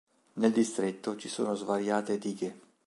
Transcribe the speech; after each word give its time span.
Nel 0.39 0.51
distretto 0.51 1.15
ci 1.15 1.27
sono 1.29 1.53
svariate 1.53 2.17
dighe. 2.17 2.59